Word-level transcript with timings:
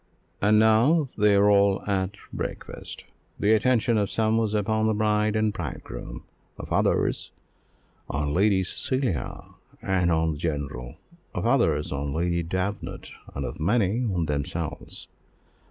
And 0.41 0.57
now 0.57 1.05
they 1.15 1.35
are 1.35 1.47
all 1.47 1.83
at 1.85 2.15
breakfast. 2.33 3.05
The 3.39 3.53
attention 3.53 3.99
of 3.99 4.09
some 4.09 4.35
was 4.35 4.55
upon 4.55 4.87
the 4.87 4.95
bride 4.95 5.35
and 5.35 5.53
bridegroom; 5.53 6.23
of 6.57 6.71
others, 6.73 7.29
on 8.09 8.33
Lady 8.33 8.63
Cecilia 8.63 9.43
and 9.79 10.11
on 10.11 10.31
the 10.31 10.37
general; 10.39 10.95
of 11.35 11.45
others, 11.45 11.91
on 11.91 12.15
Lady 12.15 12.41
Davenant; 12.41 13.11
and 13.35 13.45
of 13.45 13.59
many, 13.59 14.03
on 14.11 14.25
themselves. 14.25 15.07